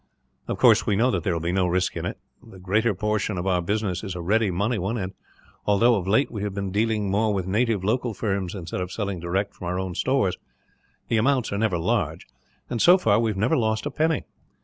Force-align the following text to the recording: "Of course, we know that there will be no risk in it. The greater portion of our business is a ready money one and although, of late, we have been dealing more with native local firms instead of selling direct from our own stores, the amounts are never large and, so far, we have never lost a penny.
"Of 0.47 0.57
course, 0.57 0.87
we 0.87 0.95
know 0.95 1.11
that 1.11 1.23
there 1.23 1.31
will 1.33 1.39
be 1.39 1.51
no 1.51 1.67
risk 1.67 1.95
in 1.95 2.07
it. 2.07 2.17
The 2.41 2.57
greater 2.57 2.95
portion 2.95 3.37
of 3.37 3.45
our 3.45 3.61
business 3.61 4.03
is 4.03 4.15
a 4.15 4.21
ready 4.23 4.49
money 4.49 4.79
one 4.79 4.97
and 4.97 5.13
although, 5.67 5.93
of 5.93 6.07
late, 6.07 6.31
we 6.31 6.41
have 6.41 6.55
been 6.55 6.71
dealing 6.71 7.11
more 7.11 7.31
with 7.31 7.45
native 7.45 7.83
local 7.83 8.15
firms 8.15 8.55
instead 8.55 8.81
of 8.81 8.91
selling 8.91 9.19
direct 9.19 9.53
from 9.53 9.67
our 9.67 9.77
own 9.79 9.93
stores, 9.93 10.37
the 11.07 11.17
amounts 11.17 11.53
are 11.53 11.59
never 11.59 11.77
large 11.77 12.25
and, 12.67 12.81
so 12.81 12.97
far, 12.97 13.19
we 13.19 13.29
have 13.29 13.37
never 13.37 13.55
lost 13.55 13.85
a 13.85 13.91
penny. 13.91 14.23